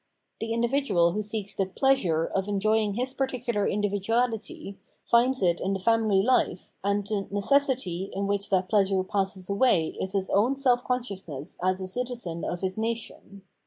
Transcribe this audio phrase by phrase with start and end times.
[0.39, 5.79] The individual who seeks the pleasure'' of enjoying his particular individuality, finds it in the
[5.79, 10.83] family life, and the necessity in which that pleasure passes away is his own self
[10.83, 13.43] consciousness as a citizen of his nation.